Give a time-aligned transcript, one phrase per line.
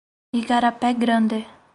[0.39, 1.37] Igarapé Grande